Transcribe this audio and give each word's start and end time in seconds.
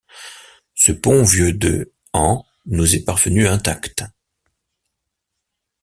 Ce 0.73 0.91
pont, 0.91 1.21
vieux 1.21 1.53
de 1.53 1.93
ans, 2.13 2.43
nous 2.65 2.95
est 2.95 3.05
parvenu 3.05 3.47
intact. 3.47 4.03